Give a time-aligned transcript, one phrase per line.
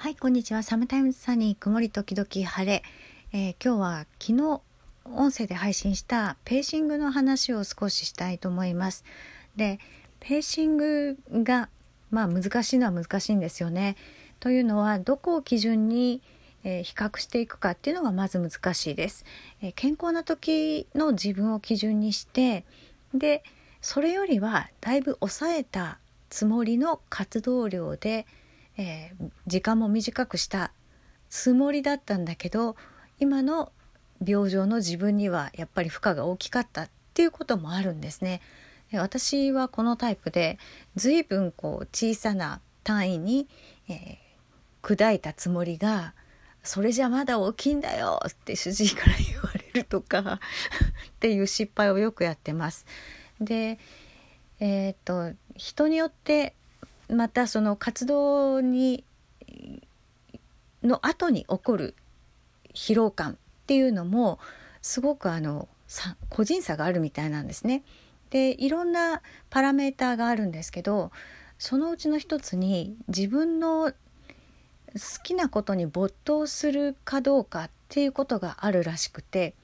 [0.00, 0.62] はいこんにちは。
[0.62, 2.82] サムタイムズサニー曇り時々晴れ、
[3.34, 4.62] えー、今日は昨日
[5.04, 9.04] 音声で配信したペーシングの話を少ししたいと思います。
[9.56, 9.78] で
[10.18, 11.68] ペーシングが
[12.10, 13.94] まあ難しいのは難しいんですよね。
[14.40, 16.22] というのはどこを基準に
[16.64, 19.24] えー、比較していくかっていうのがまず難しいです、
[19.62, 22.66] えー、健康な時の自分を基準にして
[23.14, 23.42] で
[23.80, 25.98] それよりはだいぶ抑えた
[26.28, 28.26] つもりの活動量で、
[28.80, 30.72] えー、時間も短くした
[31.28, 32.76] つもりだったんだけど
[33.18, 33.72] 今の
[34.26, 38.40] 病状の自分にはやっぱり負荷が大きかったっていうこともあるんですね。
[38.92, 40.58] 私はこのタイプで
[40.96, 43.46] 随分こう小さな単位に、
[43.88, 46.14] えー、砕いたつもりが
[46.64, 50.40] それじゃまだ大きいんだよって主治医から言われるとか
[51.10, 52.86] っていう失敗をよくやってます。
[53.40, 53.78] で
[54.58, 56.54] えー、っと人によって
[57.10, 59.04] またその活動に
[60.82, 61.94] の後に起こる
[62.74, 64.38] 疲労感っていうのも
[64.82, 65.68] すごくあの
[66.28, 67.82] 個人差があるみたいなんですね。
[68.30, 71.10] でいろんなパラメーターがあるんですけど
[71.58, 73.94] そのうちの一つに自分の好
[75.22, 79.54] きなことに没頭するかどうかっていうことがあるらしくて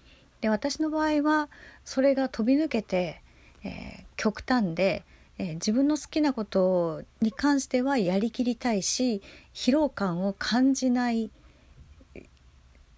[0.41, 1.49] で私の場合は
[1.85, 3.23] それが飛び抜けて、
[3.63, 5.05] えー、極端で
[5.39, 9.23] えー、自分の好きなことに関してはやりきりたいし
[9.55, 11.31] 疲労感を感じない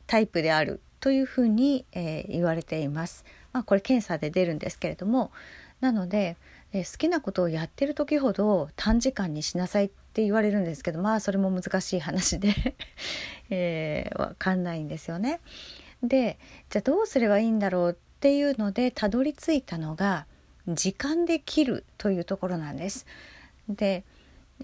[0.06, 3.24] タイプであるというふうに、えー、言われています。
[3.52, 5.30] まあ、これ検査で出るんですけれども
[5.80, 6.36] なので、
[6.72, 12.54] えー、好きなことをやってる時ほど短時間にしなさいって言われるんですけどまあそれも難しい話で
[13.50, 15.40] えー、わかんないんですよね。
[16.02, 16.38] で
[16.70, 20.26] じゃあどうすればいいんだろうっていうのでたどり着いたのが
[20.68, 23.06] 時間で切るというところなんです。
[23.68, 24.04] で、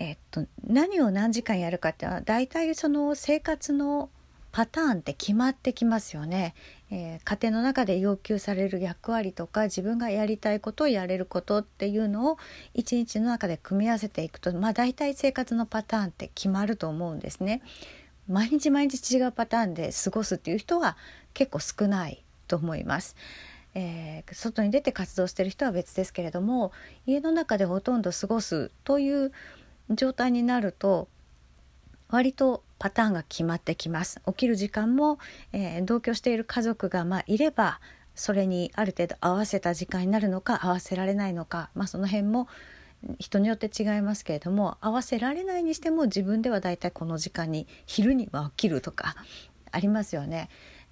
[0.01, 4.11] えっと、何を何時間やるかっていうのは大体その生活の
[4.55, 6.55] パターンって決まってきますよね、
[6.89, 12.39] えー、家庭の中で要求される役割とか自分がやりたいことをやれることっていうのを
[12.73, 17.63] 一日の中で組み合わせていくとまあ大体生活のパターンって決まると思うんですね。
[18.29, 20.97] 毎日毎日違うパターンで過ごすっていう人は
[21.35, 23.17] 結構少ないと思います。
[23.75, 26.73] えー、外に出て活動してる人は別ですけれども
[27.07, 29.33] 家の中でほとんど過ごすという
[29.91, 31.09] 状態になると
[32.09, 35.19] 割とパターンが決まってきます起きる時間も、
[35.53, 37.81] えー、同居している家族がまあいれば
[38.15, 42.49] それにある程度合わせた時間になるのか合わせられないのか、まあ、その辺も
[43.19, 49.17] 人によって違いますけれども合わせられないにしても自分ではだいたいこの時間に昼には起きるとか
[49.73, 50.49] ありますよね。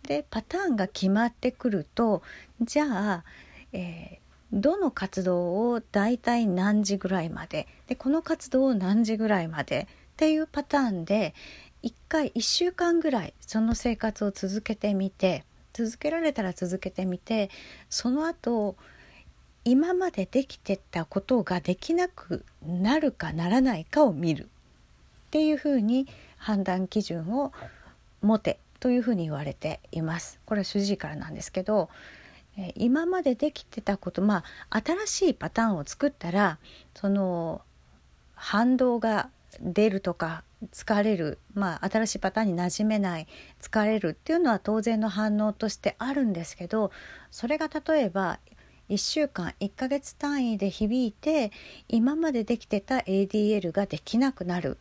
[0.07, 2.23] でパターンが決まってくると
[2.61, 3.25] じゃあ、
[3.73, 11.35] えー、どの活動を大体何時ぐらいまででこの活動を何時ぐらいまでっていうパターンで
[11.83, 17.51] 1回1週間ぐらいその生活を続けてみて続けられたら続けてみて
[17.89, 18.77] その後
[19.65, 24.49] 今までできてたことができなくなるかならないかを見る。
[25.27, 27.53] っていうふうに判断基準を
[28.21, 28.59] 持て。
[28.83, 30.41] というふうに言われています。
[30.45, 31.89] これは主治医からなんですけど
[32.57, 36.59] え今までできてたことまあ新しいパターンを作ったら
[36.93, 37.63] その
[38.35, 43.29] 反動が出るとか疲れる、まあ、新しいパターンに馴染めない
[43.61, 46.91] 疲れるっていうのは当然の反応としてあるんですけど
[47.31, 48.41] それが例えば
[48.89, 51.53] 1週間1ヶ月単位で響いて
[51.89, 54.79] 今までできてた ADL ができなくなる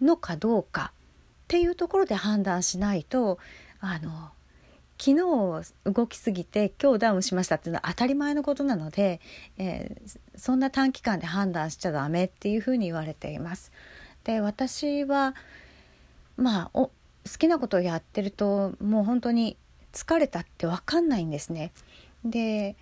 [0.00, 0.92] のかどうか
[1.50, 3.40] っていうところで判断しないと
[3.80, 4.30] あの
[4.98, 9.20] 昨日動きすぎて今日ダウンしましたっていうのは当たり前のことなので、
[9.58, 13.72] えー、そんな短期間で判断しちゃダメっていうふうに言われています。
[14.22, 15.34] で私は
[16.36, 16.92] まあお好
[17.36, 19.56] きなことをやってるともう本当に
[19.92, 21.72] 疲れたって分かんないんですね。
[22.24, 22.76] で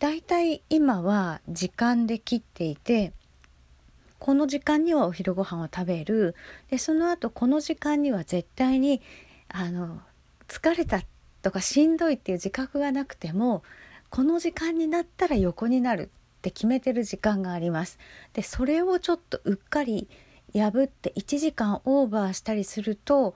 [0.00, 3.12] 大体今は時間で切っていて
[4.24, 6.34] この時間にはお昼ご飯を食べる
[6.70, 9.02] でその後この時間には絶対に
[9.48, 10.00] あの
[10.48, 11.02] 疲れた
[11.42, 13.62] とかしんどいっていう自覚がなくても
[14.08, 17.98] この時間になったら横になるって決めてる時間があります。
[18.32, 20.08] でそれをちょっとうっかり
[20.54, 23.34] 破って1時間オーバーしたりすると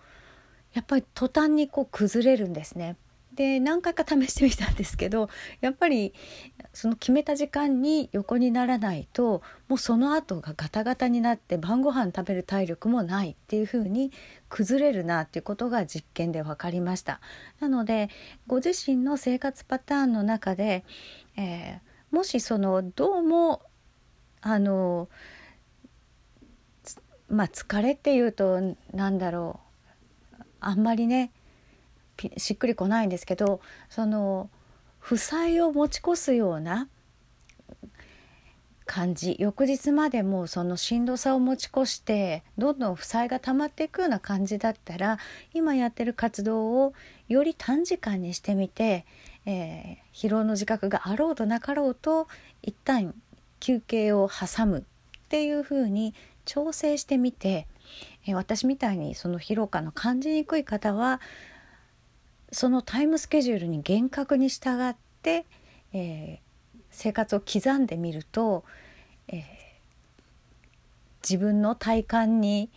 [0.72, 2.96] やっぱり途端にこう崩れるんですね。
[3.38, 5.30] で何回か試してみたんですけど
[5.62, 6.12] やっぱり
[6.72, 14.10] その決めた時間に横にならないともうその後がガタガタになって晩ご飯食べる体力もないっていう風に
[14.48, 17.20] 崩れるなっていうことが実験で分かりました。
[17.60, 18.10] なので
[18.48, 20.84] ご自身の生活パターンの中で、
[21.36, 23.62] えー、もしそのどうも
[24.40, 25.08] あの
[27.28, 29.60] まあ疲れっていうと何だろ
[30.40, 31.30] うあんまりね
[32.36, 34.50] しっくりこないんですけどその
[34.98, 36.88] 負債を持ち越すような
[38.88, 39.36] 感じ。
[39.38, 45.18] 翌日までもそのしんどさを持ち越してどんどん負債が溜まっていくような感じだったら
[45.52, 46.94] 今やってる活動を
[47.28, 49.04] より短時間にしてみて、
[49.44, 52.28] えー、疲労の自覚があろうとなかろうと
[52.62, 53.14] 一旦
[53.60, 54.82] 休憩を挟むっ
[55.28, 56.14] ていう風に
[56.46, 57.66] 調整してみて、
[58.26, 61.20] えー、私みたいにその疲労感の感じにくい方は
[62.52, 65.44] そのタイムスケジュールに厳格に従って、
[65.92, 68.64] えー、生活を刻んでみると、
[69.28, 69.42] えー、
[71.22, 72.70] 自分の体感に、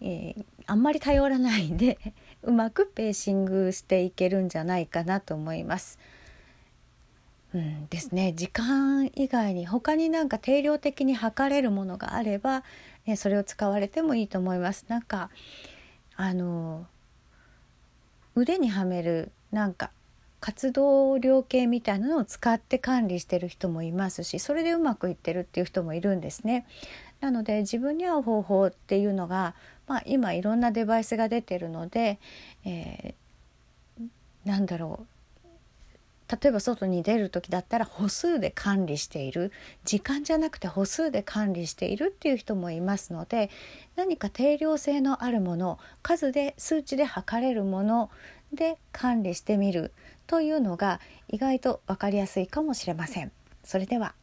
[0.00, 1.98] えー、あんまり頼らないで
[2.42, 5.98] うまくペーシングしていけるんじゃないかなと思います。
[7.54, 12.64] うんですね時間以外に他になんか定量的に測れるものがあれば、
[13.06, 14.84] ね、それを使われてもいいと思います。
[14.88, 15.30] なんか
[16.16, 16.86] あの
[18.36, 19.90] 腕にはめるなんか
[20.40, 26.66] 活動量計みたいなのを使って管理してる人もいますしそれでうまくいってるっていう人もいるんですね。
[27.20, 29.54] なので自分に合う方法っていうのが、
[29.88, 32.18] まあ、今いろんなデバイスが出てるので、
[32.66, 34.08] えー、
[34.44, 35.15] なんだろう
[36.30, 39.52] 例えば外に出る時だったら歩数で管理している
[39.84, 43.50] 時間じゃなくて歩数で管理しているっていう人もいますので
[43.94, 48.10] 何か定量性のあるもの数で数値で測れるもの
[48.52, 49.92] で管理してみる
[50.26, 53.30] というのが意外と分かりやすいかもしれません。
[53.62, 54.14] それでは